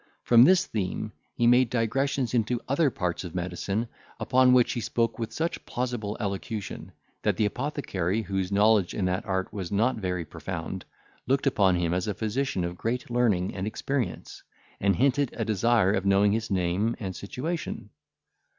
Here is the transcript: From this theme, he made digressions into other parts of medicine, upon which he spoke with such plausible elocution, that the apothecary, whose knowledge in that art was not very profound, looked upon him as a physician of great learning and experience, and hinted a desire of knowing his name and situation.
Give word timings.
From 0.23 0.45
this 0.45 0.65
theme, 0.65 1.11
he 1.35 1.45
made 1.45 1.69
digressions 1.69 2.33
into 2.33 2.59
other 2.67 2.89
parts 2.89 3.23
of 3.23 3.35
medicine, 3.35 3.87
upon 4.19 4.51
which 4.51 4.73
he 4.73 4.81
spoke 4.81 5.19
with 5.19 5.31
such 5.31 5.63
plausible 5.67 6.17
elocution, 6.19 6.91
that 7.21 7.37
the 7.37 7.45
apothecary, 7.45 8.23
whose 8.23 8.51
knowledge 8.51 8.95
in 8.95 9.05
that 9.05 9.27
art 9.27 9.53
was 9.53 9.71
not 9.71 9.97
very 9.97 10.25
profound, 10.25 10.85
looked 11.27 11.45
upon 11.45 11.75
him 11.75 11.93
as 11.93 12.07
a 12.07 12.15
physician 12.15 12.63
of 12.63 12.79
great 12.79 13.11
learning 13.11 13.53
and 13.53 13.67
experience, 13.67 14.41
and 14.79 14.95
hinted 14.95 15.29
a 15.37 15.45
desire 15.45 15.91
of 15.93 16.03
knowing 16.03 16.31
his 16.31 16.49
name 16.49 16.95
and 16.99 17.15
situation. 17.15 17.91